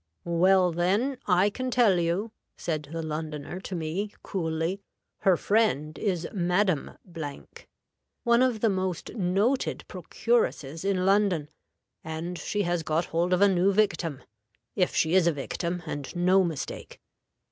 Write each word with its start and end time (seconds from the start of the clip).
'Well, 0.25 0.71
then, 0.71 1.19
I 1.27 1.51
can 1.51 1.69
tell 1.69 1.99
you,' 1.99 2.31
said 2.57 2.89
the 2.91 3.03
Londoner 3.03 3.59
to 3.59 3.75
me, 3.75 4.11
coolly, 4.23 4.81
'her 5.19 5.37
friend 5.37 5.95
is 5.99 6.27
Madam, 6.33 6.97
one 8.23 8.41
of 8.41 8.61
the 8.61 8.69
most 8.71 9.13
noted 9.13 9.83
procuresses 9.87 10.83
in 10.83 11.05
London, 11.05 11.49
and 12.03 12.39
she 12.39 12.63
has 12.63 12.81
got 12.81 13.05
hold 13.13 13.31
of 13.31 13.41
a 13.43 13.47
new 13.47 13.71
victim, 13.71 14.23
if 14.75 14.95
she 14.95 15.13
is 15.13 15.27
a 15.27 15.31
victim, 15.33 15.83
and 15.85 16.15
no 16.15 16.43
mistake.' 16.43 16.99